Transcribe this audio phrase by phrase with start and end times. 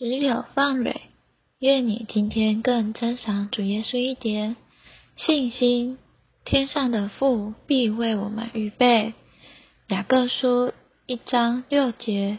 [0.00, 0.98] 只有放蕊，
[1.58, 4.56] 愿你今天更珍赏主耶稣一点。
[5.14, 5.98] 信心，
[6.42, 9.12] 天上的父必为我们预备。
[9.88, 10.72] 雅各书
[11.04, 12.38] 一章六节，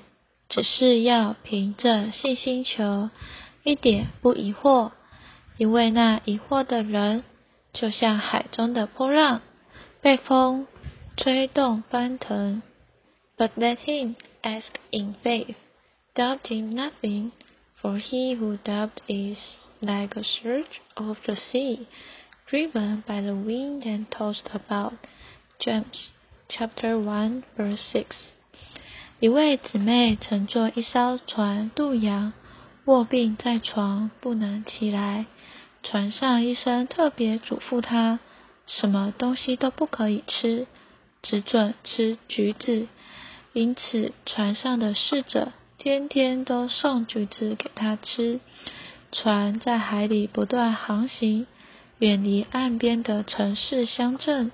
[0.49, 3.11] 只是要凭着信心求，
[3.63, 4.89] 一点不疑惑，
[5.59, 7.23] 因为那疑惑的人，
[7.73, 9.43] 就像海中的波浪，
[10.01, 10.65] 被风
[11.15, 12.63] 吹动翻腾。
[13.37, 15.53] But let him ask in faith.
[16.13, 17.31] doubting nothing,
[17.81, 19.37] for he who doubts is
[19.81, 21.87] like a surge of the sea,
[22.47, 24.93] driven by the wind and tossed about.
[25.59, 26.11] James
[26.47, 28.05] chapter one verse six。
[29.19, 32.33] 一位姊妹乘坐一艘船渡洋，
[32.85, 35.25] 卧病在床，不能起来。
[35.83, 38.19] 船上医生特别嘱咐她，
[38.65, 40.67] 什么东西都不可以吃，
[41.21, 42.87] 只准吃橘子。
[43.53, 45.51] 因此，船上的侍者。
[45.83, 48.39] 天天都送橘子给他吃。
[49.11, 51.47] 船在海里不断航行，
[51.97, 54.51] 远离岸边的城市乡镇，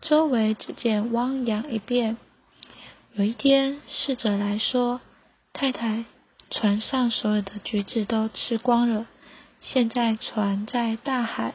[0.00, 2.16] 周围只见汪洋一片。
[3.12, 5.00] 有一天，侍者来说
[5.54, 6.06] ：“太太，
[6.50, 9.06] 船上所有的橘子都吃光了，
[9.60, 11.54] 现在船在大海，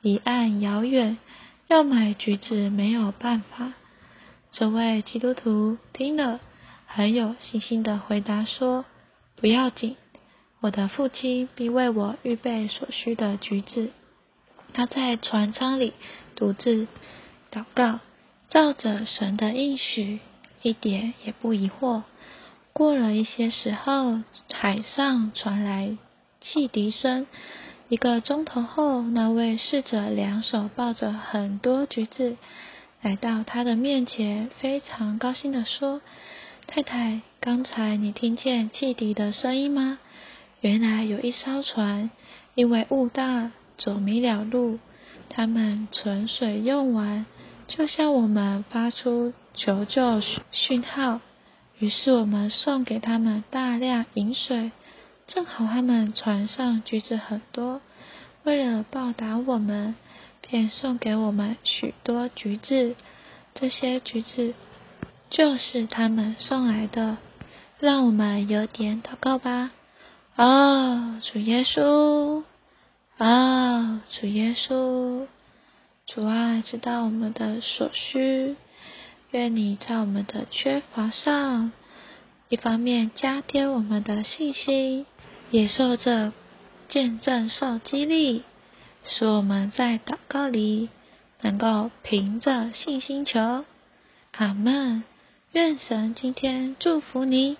[0.00, 1.18] 离岸遥远，
[1.66, 3.72] 要买橘子没有办法。”
[4.52, 6.38] 这位基督徒听了。
[6.94, 8.84] 很有信心的回答说
[9.40, 9.96] ：“不要紧，
[10.60, 13.92] 我的父亲必为我预备所需的橘子。”
[14.74, 15.94] 他在船舱里
[16.36, 16.86] 独自
[17.50, 18.00] 祷告，
[18.50, 20.20] 照着神的应许，
[20.60, 22.02] 一点也不疑惑。
[22.74, 24.20] 过了一些时候，
[24.52, 25.96] 海上传来
[26.42, 27.26] 汽笛声。
[27.88, 32.36] 一个钟头后，那位侍者两手抱着很多橘子，
[33.00, 36.02] 来到他的面前，非常高兴的说。
[36.74, 39.98] 太太，刚才你听见汽笛的声音吗？
[40.62, 42.08] 原来有一艘船，
[42.54, 44.78] 因为雾大，走迷了路。
[45.28, 47.26] 他们存水用完，
[47.66, 51.20] 就向我们发出求救讯号。
[51.78, 54.72] 于是我们送给他们大量饮水，
[55.26, 57.82] 正好他们船上橘子很多，
[58.44, 59.94] 为了报答我们，
[60.40, 62.96] 便送给我们许多橘子。
[63.52, 64.54] 这些橘子。
[65.32, 67.16] 就是他们送来的，
[67.80, 69.70] 让我们有点祷告吧。
[70.36, 72.42] 哦，主耶稣，
[73.16, 75.26] 哦，主耶稣，
[76.06, 78.56] 主啊，知道我们的所需，
[79.30, 81.72] 愿你在我们的缺乏上，
[82.50, 85.06] 一方面加添我们的信心，
[85.50, 86.34] 也受着
[86.90, 88.42] 见证受激励，
[89.02, 90.90] 使我们在祷告里
[91.40, 93.64] 能够凭着信心求。
[94.32, 95.04] 阿门。
[95.52, 97.58] 愿神今天祝福你。